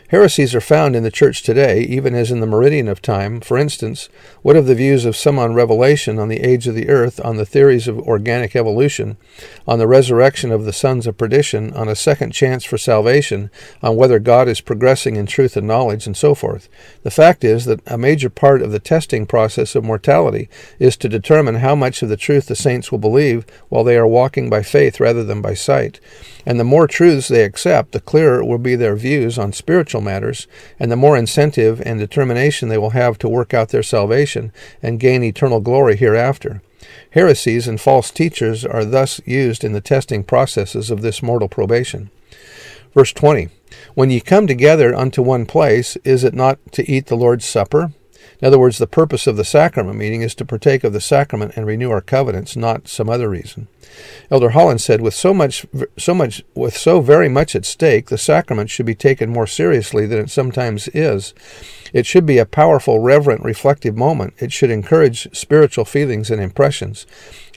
Heresies 0.09 0.53
are 0.53 0.61
found 0.61 0.95
in 0.95 1.03
the 1.03 1.09
Church 1.09 1.41
today, 1.41 1.81
even 1.81 2.13
as 2.13 2.29
in 2.29 2.39
the 2.39 2.45
meridian 2.45 2.87
of 2.87 3.01
time. 3.01 3.39
For 3.39 3.57
instance, 3.57 4.09
what 4.41 4.55
of 4.55 4.67
the 4.67 4.75
views 4.75 5.05
of 5.05 5.15
some 5.15 5.39
on 5.39 5.53
revelation, 5.53 6.19
on 6.19 6.27
the 6.27 6.41
age 6.41 6.67
of 6.67 6.75
the 6.75 6.89
earth, 6.89 7.23
on 7.23 7.37
the 7.37 7.45
theories 7.45 7.87
of 7.87 7.97
organic 7.99 8.55
evolution, 8.55 9.17
on 9.65 9.79
the 9.79 9.87
resurrection 9.87 10.51
of 10.51 10.65
the 10.65 10.73
sons 10.73 11.07
of 11.07 11.17
perdition, 11.17 11.73
on 11.73 11.87
a 11.87 11.95
second 11.95 12.31
chance 12.31 12.63
for 12.63 12.77
salvation, 12.77 13.49
on 13.81 13.95
whether 13.95 14.19
God 14.19 14.47
is 14.47 14.61
progressing 14.61 15.15
in 15.15 15.25
truth 15.25 15.57
and 15.57 15.65
knowledge, 15.65 16.05
and 16.05 16.15
so 16.15 16.35
forth? 16.35 16.69
The 17.01 17.09
fact 17.09 17.43
is 17.43 17.65
that 17.65 17.81
a 17.87 17.97
major 17.97 18.29
part 18.29 18.61
of 18.61 18.71
the 18.71 18.79
testing 18.79 19.25
process 19.25 19.73
of 19.73 19.83
mortality 19.83 20.47
is 20.79 20.95
to 20.97 21.09
determine 21.09 21.55
how 21.55 21.75
much 21.75 22.03
of 22.03 22.09
the 22.09 22.17
truth 22.17 22.47
the 22.47 22.55
saints 22.55 22.91
will 22.91 22.99
believe 22.99 23.45
while 23.69 23.83
they 23.83 23.97
are 23.97 24.05
walking 24.05 24.49
by 24.49 24.61
faith 24.61 24.99
rather 24.99 25.23
than 25.23 25.41
by 25.41 25.53
sight. 25.53 25.99
And 26.45 26.59
the 26.59 26.65
more 26.65 26.87
truths 26.87 27.29
they 27.29 27.45
accept, 27.45 27.93
the 27.93 28.01
clearer 28.01 28.43
will 28.43 28.57
be 28.57 28.75
their 28.75 28.95
views 28.95 29.39
on 29.39 29.53
spiritual 29.53 29.92
matters, 30.01 30.47
and 30.79 30.91
the 30.91 30.95
more 30.95 31.17
incentive 31.17 31.81
and 31.85 31.99
determination 31.99 32.69
they 32.69 32.77
will 32.77 32.91
have 32.91 33.17
to 33.19 33.29
work 33.29 33.53
out 33.53 33.69
their 33.69 33.83
salvation 33.83 34.51
and 34.81 34.99
gain 34.99 35.23
eternal 35.23 35.59
glory 35.59 35.95
hereafter. 35.95 36.61
Heresies 37.11 37.67
and 37.67 37.79
false 37.79 38.11
teachers 38.11 38.65
are 38.65 38.85
thus 38.85 39.21
used 39.25 39.63
in 39.63 39.73
the 39.73 39.81
testing 39.81 40.23
processes 40.23 40.89
of 40.89 41.01
this 41.01 41.23
mortal 41.23 41.47
probation. 41.47 42.09
Verse 42.93 43.13
20 43.13 43.49
When 43.93 44.09
ye 44.09 44.19
come 44.19 44.47
together 44.47 44.93
unto 44.93 45.21
one 45.21 45.45
place, 45.45 45.97
is 46.03 46.23
it 46.23 46.33
not 46.33 46.59
to 46.73 46.89
eat 46.89 47.07
the 47.07 47.17
Lord's 47.17 47.45
Supper? 47.45 47.91
In 48.43 48.47
other 48.47 48.59
words, 48.59 48.77
the 48.77 48.87
purpose 48.87 49.25
of 49.25 49.37
the 49.37 49.45
sacrament 49.45 49.97
meeting 49.97 50.21
is 50.21 50.35
to 50.35 50.43
partake 50.43 50.83
of 50.83 50.91
the 50.91 50.99
sacrament 50.99 51.53
and 51.55 51.65
renew 51.65 51.91
our 51.91 52.01
covenants, 52.01 52.57
not 52.57 52.89
some 52.89 53.09
other 53.09 53.29
reason. 53.29 53.69
Elder 54.29 54.49
Holland 54.49 54.81
said, 54.81 54.99
with 54.99 55.13
so 55.13 55.33
much, 55.33 55.65
so 55.97 56.13
much, 56.13 56.43
with 56.53 56.75
so 56.75 56.99
very 56.99 57.29
much 57.29 57.55
at 57.55 57.63
stake, 57.63 58.09
the 58.09 58.17
sacrament 58.17 58.69
should 58.69 58.85
be 58.85 58.95
taken 58.95 59.29
more 59.29 59.47
seriously 59.47 60.05
than 60.05 60.19
it 60.19 60.29
sometimes 60.29 60.89
is. 60.89 61.33
It 61.93 62.05
should 62.05 62.25
be 62.25 62.37
a 62.37 62.45
powerful, 62.45 62.99
reverent, 62.99 63.45
reflective 63.45 63.95
moment. 63.95 64.33
It 64.39 64.51
should 64.51 64.71
encourage 64.71 65.33
spiritual 65.33 65.85
feelings 65.85 66.29
and 66.29 66.41
impressions. 66.41 67.07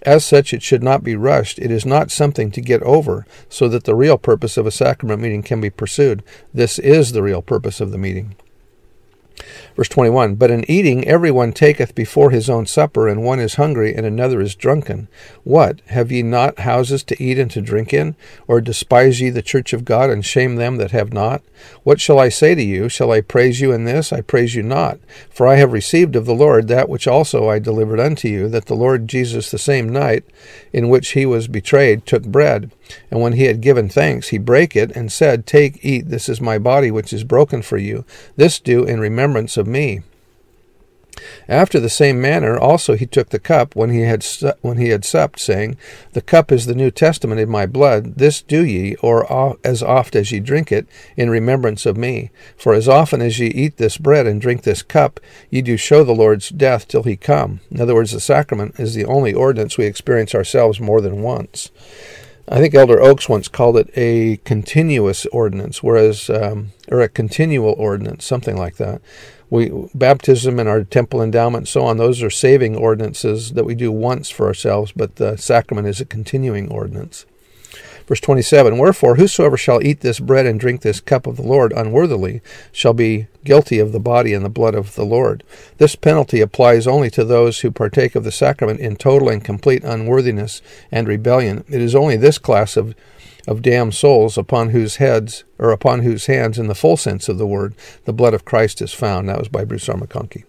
As 0.02 0.24
such, 0.24 0.54
it 0.54 0.62
should 0.62 0.84
not 0.84 1.02
be 1.02 1.16
rushed. 1.16 1.58
It 1.58 1.72
is 1.72 1.84
not 1.84 2.12
something 2.12 2.52
to 2.52 2.60
get 2.60 2.84
over, 2.84 3.26
so 3.48 3.66
that 3.70 3.82
the 3.82 3.96
real 3.96 4.18
purpose 4.18 4.56
of 4.56 4.66
a 4.66 4.70
sacrament 4.70 5.20
meeting 5.20 5.42
can 5.42 5.60
be 5.60 5.68
pursued. 5.68 6.22
This 6.54 6.78
is 6.78 7.10
the 7.10 7.24
real 7.24 7.42
purpose 7.42 7.80
of 7.80 7.90
the 7.90 7.98
meeting. 7.98 8.36
Verse 9.76 9.90
21 9.90 10.36
But 10.36 10.50
in 10.50 10.68
eating 10.70 11.06
every 11.06 11.30
one 11.30 11.52
taketh 11.52 11.94
before 11.94 12.30
his 12.30 12.48
own 12.48 12.64
supper, 12.64 13.06
and 13.06 13.22
one 13.22 13.38
is 13.38 13.56
hungry, 13.56 13.94
and 13.94 14.06
another 14.06 14.40
is 14.40 14.54
drunken. 14.54 15.06
What? 15.44 15.82
Have 15.88 16.10
ye 16.10 16.22
not 16.22 16.60
houses 16.60 17.02
to 17.04 17.22
eat 17.22 17.38
and 17.38 17.50
to 17.50 17.60
drink 17.60 17.92
in? 17.92 18.16
Or 18.48 18.62
despise 18.62 19.20
ye 19.20 19.28
the 19.28 19.42
church 19.42 19.74
of 19.74 19.84
God, 19.84 20.08
and 20.08 20.24
shame 20.24 20.56
them 20.56 20.78
that 20.78 20.92
have 20.92 21.12
not? 21.12 21.42
What 21.82 22.00
shall 22.00 22.18
I 22.18 22.30
say 22.30 22.54
to 22.54 22.62
you? 22.62 22.88
Shall 22.88 23.12
I 23.12 23.20
praise 23.20 23.60
you 23.60 23.72
in 23.72 23.84
this? 23.84 24.12
I 24.12 24.22
praise 24.22 24.54
you 24.54 24.62
not. 24.62 24.98
For 25.30 25.46
I 25.46 25.56
have 25.56 25.72
received 25.72 26.16
of 26.16 26.24
the 26.24 26.34
Lord 26.34 26.68
that 26.68 26.88
which 26.88 27.06
also 27.06 27.48
I 27.48 27.58
delivered 27.58 28.00
unto 28.00 28.28
you, 28.28 28.48
that 28.48 28.66
the 28.66 28.74
Lord 28.74 29.08
Jesus 29.08 29.50
the 29.50 29.58
same 29.58 29.90
night 29.90 30.24
in 30.72 30.88
which 30.88 31.10
he 31.10 31.26
was 31.26 31.48
betrayed 31.48 32.06
took 32.06 32.24
bread. 32.24 32.70
And 33.10 33.20
when 33.20 33.32
he 33.32 33.44
had 33.44 33.60
given 33.60 33.88
thanks, 33.88 34.28
he 34.28 34.38
brake 34.38 34.76
it, 34.76 34.92
and 34.94 35.10
said, 35.10 35.46
Take, 35.46 35.84
eat, 35.84 36.08
this 36.08 36.28
is 36.28 36.40
my 36.40 36.58
body 36.58 36.90
which 36.90 37.12
is 37.12 37.24
broken 37.24 37.62
for 37.62 37.78
you. 37.78 38.04
This 38.36 38.60
do 38.60 38.84
in 38.84 39.00
remembrance 39.00 39.56
of 39.56 39.65
me. 39.66 40.02
After 41.48 41.80
the 41.80 41.88
same 41.88 42.20
manner 42.20 42.58
also 42.58 42.94
he 42.94 43.06
took 43.06 43.30
the 43.30 43.38
cup 43.38 43.74
when 43.74 43.90
he 43.90 44.00
had 44.00 44.22
su- 44.22 44.52
when 44.60 44.76
he 44.76 44.90
had 44.90 45.04
supped, 45.04 45.40
saying, 45.40 45.76
The 46.12 46.20
cup 46.20 46.52
is 46.52 46.66
the 46.66 46.74
New 46.74 46.90
Testament 46.90 47.40
in 47.40 47.48
my 47.48 47.66
blood. 47.66 48.16
This 48.16 48.42
do 48.42 48.64
ye, 48.64 48.96
or 48.96 49.26
as 49.64 49.82
oft 49.82 50.14
as 50.14 50.30
ye 50.30 50.40
drink 50.40 50.70
it, 50.70 50.86
in 51.16 51.30
remembrance 51.30 51.86
of 51.86 51.96
me. 51.96 52.30
For 52.56 52.74
as 52.74 52.88
often 52.88 53.22
as 53.22 53.38
ye 53.38 53.48
eat 53.48 53.76
this 53.76 53.96
bread 53.96 54.26
and 54.26 54.40
drink 54.40 54.62
this 54.62 54.82
cup, 54.82 55.20
ye 55.50 55.62
do 55.62 55.76
show 55.76 56.04
the 56.04 56.14
Lord's 56.14 56.50
death 56.50 56.86
till 56.86 57.04
he 57.04 57.16
come. 57.16 57.60
In 57.70 57.80
other 57.80 57.94
words, 57.94 58.12
the 58.12 58.20
sacrament 58.20 58.78
is 58.78 58.94
the 58.94 59.06
only 59.06 59.32
ordinance 59.32 59.78
we 59.78 59.86
experience 59.86 60.34
ourselves 60.34 60.80
more 60.80 61.00
than 61.00 61.22
once. 61.22 61.70
I 62.48 62.60
think 62.60 62.74
Elder 62.74 63.00
Oaks 63.00 63.28
once 63.28 63.48
called 63.48 63.76
it 63.76 63.90
a 63.96 64.36
continuous 64.44 65.26
ordinance, 65.26 65.82
whereas 65.82 66.30
um, 66.30 66.72
or 66.88 67.00
a 67.00 67.08
continual 67.08 67.74
ordinance, 67.76 68.24
something 68.24 68.56
like 68.56 68.76
that. 68.76 69.00
We 69.48 69.70
baptism 69.94 70.58
and 70.58 70.68
our 70.68 70.84
temple 70.84 71.22
endowment, 71.22 71.62
and 71.62 71.68
so 71.68 71.84
on. 71.84 71.96
Those 71.96 72.22
are 72.22 72.30
saving 72.30 72.76
ordinances 72.76 73.52
that 73.52 73.64
we 73.64 73.74
do 73.74 73.92
once 73.92 74.28
for 74.28 74.46
ourselves, 74.46 74.92
but 74.92 75.16
the 75.16 75.36
sacrament 75.36 75.86
is 75.86 76.00
a 76.00 76.04
continuing 76.04 76.70
ordinance. 76.70 77.26
Verse 78.06 78.20
27 78.20 78.78
Wherefore, 78.78 79.16
whosoever 79.16 79.56
shall 79.56 79.84
eat 79.84 80.00
this 80.00 80.20
bread 80.20 80.46
and 80.46 80.60
drink 80.60 80.82
this 80.82 81.00
cup 81.00 81.26
of 81.26 81.36
the 81.36 81.42
Lord 81.42 81.72
unworthily 81.72 82.40
shall 82.70 82.92
be 82.92 83.26
guilty 83.44 83.78
of 83.80 83.92
the 83.92 84.00
body 84.00 84.32
and 84.32 84.44
the 84.44 84.50
blood 84.50 84.74
of 84.74 84.94
the 84.94 85.04
Lord. 85.04 85.42
This 85.78 85.96
penalty 85.96 86.40
applies 86.40 86.86
only 86.86 87.10
to 87.10 87.24
those 87.24 87.60
who 87.60 87.70
partake 87.70 88.14
of 88.14 88.22
the 88.22 88.32
sacrament 88.32 88.80
in 88.80 88.96
total 88.96 89.28
and 89.28 89.44
complete 89.44 89.82
unworthiness 89.82 90.62
and 90.92 91.08
rebellion. 91.08 91.64
It 91.68 91.80
is 91.80 91.94
only 91.94 92.16
this 92.16 92.38
class 92.38 92.76
of 92.76 92.94
of 93.46 93.62
damned 93.62 93.94
souls 93.94 94.36
upon 94.36 94.70
whose 94.70 94.96
heads 94.96 95.44
or 95.58 95.70
upon 95.70 96.00
whose 96.00 96.26
hands 96.26 96.58
in 96.58 96.66
the 96.66 96.74
full 96.74 96.96
sense 96.96 97.28
of 97.28 97.38
the 97.38 97.46
word 97.46 97.74
the 98.04 98.12
blood 98.12 98.34
of 98.34 98.44
Christ 98.44 98.82
is 98.82 98.92
found. 98.92 99.28
That 99.28 99.38
was 99.38 99.48
by 99.48 99.64
Bruce 99.64 99.88
R. 99.88 99.96
McConkie. 99.96 100.44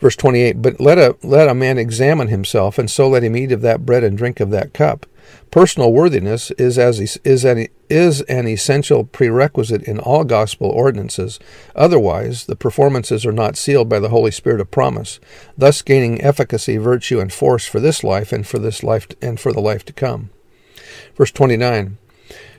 Verse 0.00 0.16
28 0.16 0.62
But 0.62 0.80
let 0.80 0.98
a, 0.98 1.16
let 1.22 1.48
a 1.48 1.54
man 1.54 1.78
examine 1.78 2.28
himself, 2.28 2.78
and 2.78 2.90
so 2.90 3.08
let 3.08 3.22
him 3.22 3.36
eat 3.36 3.52
of 3.52 3.60
that 3.62 3.84
bread 3.84 4.02
and 4.02 4.16
drink 4.16 4.40
of 4.40 4.50
that 4.50 4.72
cup. 4.72 5.06
Personal 5.50 5.92
worthiness 5.92 6.50
is, 6.52 6.78
as, 6.78 7.18
is, 7.24 7.44
an, 7.44 7.68
is 7.88 8.22
an 8.22 8.48
essential 8.48 9.04
prerequisite 9.04 9.82
in 9.82 9.98
all 9.98 10.24
gospel 10.24 10.68
ordinances. 10.68 11.38
Otherwise, 11.76 12.46
the 12.46 12.56
performances 12.56 13.26
are 13.26 13.32
not 13.32 13.56
sealed 13.56 13.88
by 13.88 13.98
the 13.98 14.08
Holy 14.08 14.30
Spirit 14.30 14.60
of 14.60 14.70
promise, 14.70 15.20
thus 15.56 15.82
gaining 15.82 16.20
efficacy, 16.20 16.76
virtue, 16.78 17.20
and 17.20 17.32
force 17.32 17.66
for 17.66 17.80
this 17.80 18.02
life 18.02 18.32
and 18.32 18.46
for 18.46 18.58
this 18.58 18.82
life 18.82 19.08
and 19.20 19.38
for 19.38 19.52
the 19.52 19.60
life 19.60 19.84
to 19.84 19.92
come. 19.92 20.30
Verse 21.20 21.32
29 21.32 21.98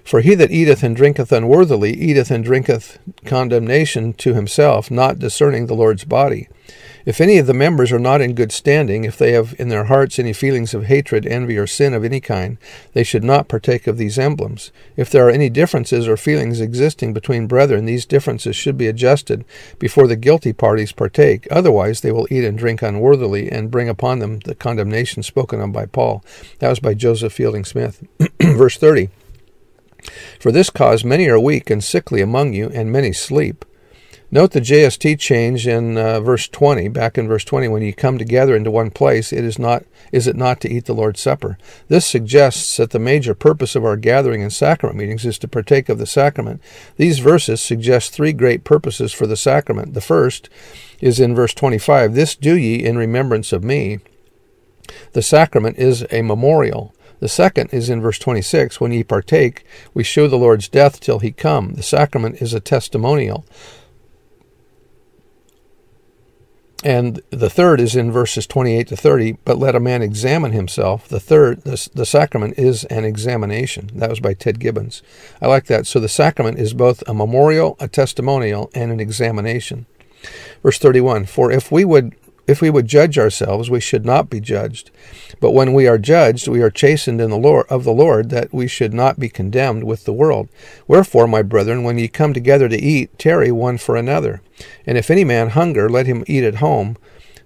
For 0.04 0.22
he 0.22 0.36
that 0.36 0.52
eateth 0.52 0.84
and 0.84 0.96
drinketh 0.96 1.32
unworthily 1.32 1.94
eateth 1.94 2.30
and 2.30 2.44
drinketh 2.44 3.00
condemnation 3.26 4.14
to 4.14 4.36
himself, 4.36 4.92
not 4.92 5.18
discerning 5.18 5.66
the 5.66 5.74
Lord's 5.74 6.04
body. 6.04 6.48
If 7.06 7.20
any 7.20 7.38
of 7.38 7.48
the 7.48 7.54
members 7.54 7.92
are 7.92 8.00
not 8.00 8.22
in 8.22 8.36
good 8.36 8.52
standing, 8.52 9.04
if 9.04 9.18
they 9.18 9.32
have 9.32 9.56
in 9.60 9.70
their 9.70 9.86
hearts 9.86 10.20
any 10.20 10.34
feelings 10.34 10.74
of 10.74 10.86
hatred, 10.86 11.26
envy, 11.26 11.58
or 11.58 11.68
sin 11.68 11.94
of 11.94 12.04
any 12.04 12.20
kind, 12.20 12.58
they 12.94 13.04
should 13.04 13.24
not 13.24 13.48
partake 13.48 13.88
of 13.88 13.98
these 13.98 14.20
emblems. 14.20 14.72
If 14.96 15.10
there 15.10 15.28
are 15.28 15.32
any 15.32 15.50
differences 15.50 16.08
or 16.08 16.18
feelings 16.18 16.62
existing 16.62 17.14
between 17.14 17.48
brethren, 17.48 17.86
these 17.86 18.06
differences 18.06 18.56
should 18.56 18.78
be 18.78 18.88
adjusted 18.88 19.46
before 19.80 20.08
the 20.08 20.16
guilty 20.16 20.54
parties 20.54 20.92
partake. 20.92 21.48
Otherwise, 21.50 22.02
they 22.02 22.12
will 22.12 22.28
eat 22.30 22.44
and 22.44 22.58
drink 22.58 22.82
unworthily 22.82 23.52
and 23.52 23.72
bring 23.72 23.90
upon 23.90 24.20
them 24.20 24.40
the 24.40 24.56
condemnation 24.56 25.24
spoken 25.24 25.60
of 25.60 25.72
by 25.72 25.86
Paul. 25.86 26.24
That 26.60 26.70
was 26.70 26.80
by 26.80 26.94
Joseph 26.94 27.34
Fielding 27.34 27.66
Smith. 27.66 28.04
Verse 28.42 28.78
30. 28.78 29.10
For 30.40 30.52
this 30.52 30.70
cause 30.70 31.04
many 31.04 31.28
are 31.30 31.40
weak 31.40 31.70
and 31.70 31.84
sickly 31.84 32.22
among 32.22 32.54
you, 32.54 32.70
and 32.70 32.92
many 32.92 33.14
sleep. 33.14 33.66
Note 34.34 34.52
the 34.52 34.62
JST 34.62 35.20
change 35.20 35.68
in 35.68 35.98
uh, 35.98 36.22
verse 36.22 36.48
20. 36.48 36.88
Back 36.88 37.18
in 37.18 37.28
verse 37.28 37.44
20, 37.44 37.68
when 37.68 37.82
you 37.82 37.94
come 37.94 38.18
together 38.18 38.56
into 38.56 38.72
one 38.72 38.90
place, 38.90 39.34
it 39.34 39.44
is 39.44 39.60
not 39.60 39.84
is 40.14 40.26
it 40.26 40.38
not 40.38 40.62
to 40.62 40.70
eat 40.70 40.86
the 40.86 40.94
Lord's 40.94 41.20
Supper. 41.20 41.58
This 41.90 42.06
suggests 42.06 42.78
that 42.78 42.92
the 42.92 43.00
major 43.00 43.36
purpose 43.36 43.76
of 43.76 43.84
our 43.84 43.98
gathering 43.98 44.42
and 44.42 44.52
sacrament 44.52 44.98
meetings 44.98 45.26
is 45.26 45.38
to 45.40 45.50
partake 45.50 45.90
of 45.90 45.98
the 45.98 46.06
sacrament. 46.06 46.62
These 46.96 47.20
verses 47.20 47.60
suggest 47.60 48.14
three 48.14 48.32
great 48.32 48.64
purposes 48.64 49.12
for 49.12 49.28
the 49.28 49.36
sacrament. 49.36 49.94
The 49.94 50.02
first 50.02 50.50
is 51.02 51.20
in 51.20 51.36
verse 51.36 51.54
25. 51.54 52.16
This 52.16 52.34
do 52.34 52.56
ye 52.58 52.76
in 52.76 52.98
remembrance 52.98 53.52
of 53.52 53.66
me. 53.66 54.00
The 55.12 55.22
sacrament 55.22 55.78
is 55.78 56.06
a 56.10 56.22
memorial. 56.22 56.96
The 57.20 57.28
second 57.28 57.70
is 57.74 57.90
in 57.90 58.02
verse 58.02 58.18
26 58.18 58.80
When 58.80 58.94
ye 58.94 59.04
partake, 59.04 59.66
we 59.94 60.04
show 60.04 60.28
the 60.28 60.38
Lord's 60.38 60.70
death 60.70 61.02
till 61.02 61.20
he 61.20 61.32
come. 61.32 61.74
The 61.74 61.84
sacrament 61.84 62.42
is 62.42 62.54
a 62.54 62.62
testimonial. 62.62 63.46
And 66.84 67.22
the 67.30 67.50
third 67.50 67.80
is 67.80 67.96
in 67.96 68.12
verses 68.12 68.48
28 68.48 68.88
to 68.88 68.96
30, 68.96 69.34
but 69.46 69.60
let 69.60 69.76
a 69.76 69.80
man 69.80 70.02
examine 70.02 70.52
himself. 70.52 71.08
The 71.08 71.20
third, 71.20 71.62
the, 71.62 71.90
the, 71.94 72.08
sacrament 72.08 72.58
is 72.58 72.86
an 72.86 73.06
examination. 73.06 73.92
That 73.94 74.10
was 74.10 74.20
by 74.20 74.34
Ted 74.34 74.60
Gibbons. 74.60 75.04
I 75.40 75.48
like 75.48 75.66
that. 75.66 75.86
So 75.86 76.00
the 76.00 76.10
sacrament 76.10 76.58
is 76.58 76.74
both 76.74 77.04
a 77.08 77.14
memorial, 77.14 77.78
a 77.80 77.88
testimonial, 77.88 78.72
and 78.74 78.92
an 78.92 79.00
examination. 79.00 79.86
Verse 80.64 80.80
31 80.80 81.26
For 81.26 81.52
if 81.52 81.72
we 81.72 81.86
would 81.86 82.16
if 82.48 82.62
we 82.62 82.70
would 82.70 82.88
judge 82.88 83.18
ourselves, 83.18 83.70
we 83.70 83.80
should 83.80 84.06
not 84.06 84.30
be 84.30 84.40
judged. 84.40 84.92
But 85.40 85.52
when 85.52 85.74
we 85.74 85.88
are 85.88 85.98
judged, 85.98 86.48
we 86.48 86.62
are 86.62 86.70
chastened 86.70 87.22
in 87.22 87.30
the 87.30 87.38
Lord 87.38 87.66
of 87.70 87.84
the 87.84 87.94
Lord, 87.94 88.30
that 88.30 88.54
we 88.54 88.68
should 88.68 88.94
not 88.94 89.20
be 89.20 89.30
condemned 89.30 89.84
with 89.84 90.06
the 90.06 90.14
world. 90.14 90.50
Wherefore, 90.88 91.28
my 91.28 91.42
brethren, 91.42 91.84
when 91.84 91.98
ye 91.98 92.08
come 92.08 92.34
together 92.34 92.70
to 92.70 92.82
eat, 92.82 93.18
tarry 93.18 93.52
one 93.52 93.78
for 93.78 93.96
another. 93.96 94.42
And 94.86 94.98
if 94.98 95.10
any 95.10 95.24
man 95.24 95.50
hunger, 95.50 95.90
let 95.90 96.08
him 96.08 96.24
eat 96.28 96.44
at 96.44 96.56
home, 96.56 96.98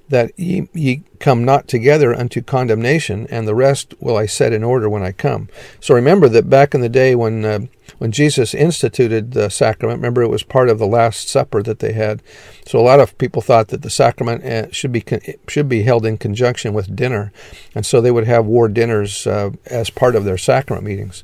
that 0.09 0.38
ye, 0.38 0.67
ye 0.74 1.03
come 1.19 1.43
not 1.43 1.67
together 1.67 2.13
unto 2.13 2.41
condemnation, 2.41 3.27
and 3.29 3.47
the 3.47 3.55
rest 3.55 3.93
will 4.00 4.17
I 4.17 4.25
set 4.25 4.53
in 4.53 4.63
order 4.63 4.89
when 4.89 5.03
I 5.03 5.12
come. 5.12 5.50
So 5.79 5.95
remember 5.95 6.29
that 6.29 6.50
back 6.50 6.75
in 6.75 6.81
the 6.81 6.89
day 6.89 7.15
when 7.15 7.43
uh, 7.43 7.59
when 7.97 8.12
Jesus 8.12 8.53
instituted 8.53 9.31
the 9.31 9.50
sacrament, 9.50 10.00
remember 10.00 10.21
it 10.21 10.29
was 10.29 10.43
part 10.43 10.69
of 10.69 10.79
the 10.79 10.88
Last 10.88 11.29
Supper 11.29 11.63
that 11.63 11.79
they 11.79 11.93
had. 11.93 12.21
So 12.65 12.79
a 12.79 12.81
lot 12.81 13.00
of 13.00 13.17
people 13.17 13.41
thought 13.41 13.69
that 13.69 13.83
the 13.83 13.89
sacrament 13.89 14.43
uh, 14.43 14.71
should 14.71 14.91
be 14.91 15.03
should 15.47 15.69
be 15.69 15.83
held 15.83 16.05
in 16.05 16.17
conjunction 16.17 16.74
with 16.74 16.95
dinner, 16.95 17.31
and 17.74 17.85
so 17.85 18.01
they 18.01 18.12
would 18.12 18.27
have 18.27 18.45
war 18.45 18.67
dinners 18.67 19.25
uh, 19.25 19.51
as 19.65 19.89
part 19.89 20.15
of 20.15 20.25
their 20.25 20.38
sacrament 20.38 20.85
meetings, 20.85 21.24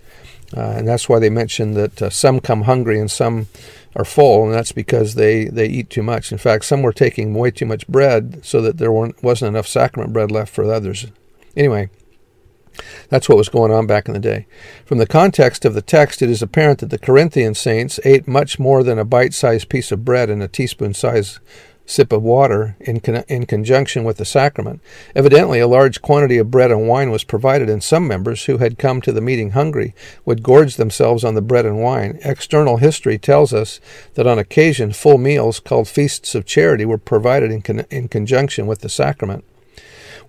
uh, 0.55 0.73
and 0.77 0.87
that's 0.87 1.07
why 1.07 1.19
they 1.19 1.29
mentioned 1.29 1.75
that 1.75 2.01
uh, 2.01 2.09
some 2.09 2.39
come 2.39 2.63
hungry 2.63 2.99
and 2.99 3.11
some 3.11 3.47
are 3.95 4.05
full, 4.05 4.45
and 4.45 4.53
that's 4.53 4.71
because 4.71 5.15
they, 5.15 5.45
they 5.45 5.67
eat 5.67 5.89
too 5.89 6.03
much. 6.03 6.31
In 6.31 6.37
fact, 6.37 6.65
some 6.65 6.81
were 6.81 6.93
taking 6.93 7.33
way 7.33 7.51
too 7.51 7.65
much 7.65 7.87
bread 7.87 8.45
so 8.45 8.61
that 8.61 8.77
there 8.77 8.91
wasn't 8.91 9.49
enough 9.49 9.67
sacrament 9.67 10.13
bread 10.13 10.31
left 10.31 10.53
for 10.53 10.65
the 10.65 10.73
others. 10.73 11.07
Anyway, 11.55 11.89
that's 13.09 13.27
what 13.27 13.37
was 13.37 13.49
going 13.49 13.71
on 13.71 13.87
back 13.87 14.07
in 14.07 14.13
the 14.13 14.19
day. 14.19 14.47
From 14.85 14.97
the 14.97 15.07
context 15.07 15.65
of 15.65 15.73
the 15.73 15.81
text, 15.81 16.21
it 16.21 16.29
is 16.29 16.41
apparent 16.41 16.79
that 16.79 16.89
the 16.89 16.99
Corinthian 16.99 17.53
saints 17.53 17.99
ate 18.05 18.27
much 18.27 18.59
more 18.59 18.83
than 18.83 18.97
a 18.97 19.05
bite 19.05 19.33
sized 19.33 19.69
piece 19.69 19.91
of 19.91 20.05
bread 20.05 20.29
and 20.29 20.41
a 20.41 20.47
teaspoon 20.47 20.93
sized 20.93 21.39
sip 21.85 22.11
of 22.11 22.23
water 22.23 22.75
in, 22.79 22.99
con- 22.99 23.23
in 23.27 23.45
conjunction 23.45 24.03
with 24.03 24.17
the 24.17 24.25
sacrament. 24.25 24.81
Evidently, 25.15 25.59
a 25.59 25.67
large 25.67 26.01
quantity 26.01 26.37
of 26.37 26.51
bread 26.51 26.71
and 26.71 26.87
wine 26.87 27.11
was 27.11 27.23
provided, 27.23 27.69
and 27.69 27.83
some 27.83 28.07
members 28.07 28.45
who 28.45 28.57
had 28.57 28.77
come 28.77 29.01
to 29.01 29.11
the 29.11 29.21
meeting 29.21 29.51
hungry 29.51 29.93
would 30.25 30.43
gorge 30.43 30.75
themselves 30.75 31.23
on 31.23 31.35
the 31.35 31.41
bread 31.41 31.65
and 31.65 31.81
wine. 31.81 32.19
External 32.23 32.77
history 32.77 33.17
tells 33.17 33.53
us 33.53 33.79
that 34.13 34.27
on 34.27 34.39
occasion 34.39 34.93
full 34.93 35.17
meals 35.17 35.59
called 35.59 35.87
feasts 35.87 36.35
of 36.35 36.45
charity 36.45 36.85
were 36.85 36.97
provided 36.97 37.51
in, 37.51 37.61
con- 37.61 37.85
in 37.89 38.07
conjunction 38.07 38.67
with 38.67 38.79
the 38.79 38.89
sacrament. 38.89 39.43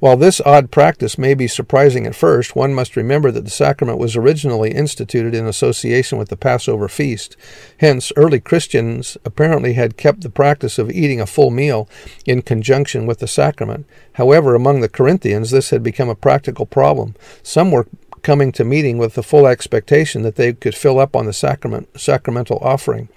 While 0.02 0.16
this 0.16 0.40
odd 0.40 0.72
practice 0.72 1.16
may 1.16 1.32
be 1.32 1.46
surprising 1.46 2.08
at 2.08 2.16
first, 2.16 2.56
one 2.56 2.74
must 2.74 2.96
remember 2.96 3.30
that 3.30 3.44
the 3.44 3.50
sacrament 3.50 3.98
was 3.98 4.16
originally 4.16 4.72
instituted 4.72 5.32
in 5.32 5.46
association 5.46 6.18
with 6.18 6.28
the 6.28 6.36
Passover 6.36 6.88
feast. 6.88 7.36
Hence, 7.78 8.10
early 8.16 8.40
Christians 8.40 9.16
apparently 9.24 9.74
had 9.74 9.96
kept 9.96 10.22
the 10.22 10.28
practice 10.28 10.76
of 10.76 10.90
eating 10.90 11.20
a 11.20 11.26
full 11.26 11.52
meal 11.52 11.88
in 12.26 12.42
conjunction 12.42 13.06
with 13.06 13.20
the 13.20 13.28
sacrament. 13.28 13.86
However, 14.14 14.56
among 14.56 14.80
the 14.80 14.88
Corinthians, 14.88 15.52
this 15.52 15.70
had 15.70 15.84
become 15.84 16.08
a 16.08 16.16
practical 16.16 16.66
problem. 16.66 17.14
Some 17.44 17.70
were 17.70 17.86
coming 18.22 18.52
to 18.52 18.64
meeting 18.64 18.98
with 18.98 19.14
the 19.14 19.22
full 19.22 19.46
expectation 19.46 20.22
that 20.22 20.36
they 20.36 20.52
could 20.52 20.74
fill 20.74 20.98
up 20.98 21.16
on 21.16 21.26
the 21.26 21.32
sacrament, 21.32 21.88
sacramental 22.00 22.58
offering. 22.62 23.08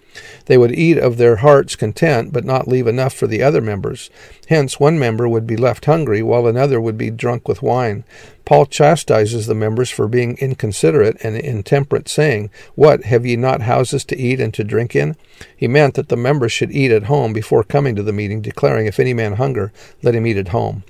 They 0.46 0.58
would 0.58 0.72
eat 0.72 0.98
of 0.98 1.18
their 1.18 1.38
heart's 1.38 1.76
content, 1.76 2.32
but 2.32 2.46
not 2.46 2.68
leave 2.68 2.88
enough 2.88 3.14
for 3.14 3.28
the 3.28 3.44
other 3.44 3.62
members. 3.62 4.10
Hence, 4.48 4.80
one 4.80 4.98
member 4.98 5.28
would 5.28 5.46
be 5.46 5.58
left 5.58 5.86
hungry, 5.86 6.22
while 6.22 6.48
another 6.48 6.80
would 6.80 6.98
be 6.98 7.10
drunk 7.12 7.48
with 7.48 7.62
wine. 7.62 8.06
Paul 8.46 8.66
chastises 8.66 9.48
the 9.48 9.56
members 9.56 9.90
for 9.90 10.08
being 10.08 10.38
inconsiderate 10.38 11.18
and 11.24 11.36
intemperate, 11.36 12.08
saying, 12.08 12.50
What, 12.76 13.04
have 13.04 13.26
ye 13.26 13.36
not 13.36 13.64
houses 13.64 14.06
to 14.06 14.18
eat 14.18 14.40
and 14.40 14.54
to 14.54 14.64
drink 14.64 14.96
in? 14.96 15.16
He 15.56 15.68
meant 15.68 15.96
that 15.96 16.10
the 16.10 16.16
members 16.16 16.52
should 16.52 16.72
eat 16.72 16.92
at 16.92 17.04
home 17.04 17.34
before 17.34 17.64
coming 17.64 17.96
to 17.96 18.04
the 18.04 18.14
meeting, 18.14 18.42
declaring, 18.42 18.86
If 18.86 19.00
any 19.00 19.14
man 19.14 19.34
hunger, 19.34 19.74
let 20.02 20.16
him 20.16 20.28
eat 20.28 20.38
at 20.38 20.50
home. 20.50 20.84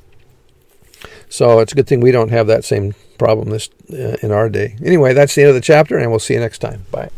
So 1.35 1.59
it's 1.59 1.73
a 1.73 1.75
good 1.75 1.85
thing 1.85 1.99
we 1.99 2.11
don't 2.11 2.29
have 2.29 2.47
that 2.47 2.63
same 2.63 2.93
problem 3.17 3.49
this 3.49 3.69
uh, 3.91 4.15
in 4.21 4.31
our 4.31 4.47
day. 4.47 4.77
Anyway, 4.81 5.11
that's 5.13 5.35
the 5.35 5.41
end 5.41 5.49
of 5.49 5.55
the 5.55 5.59
chapter, 5.59 5.97
and 5.97 6.09
we'll 6.09 6.17
see 6.17 6.33
you 6.33 6.39
next 6.39 6.59
time. 6.59 6.85
Bye. 6.91 7.09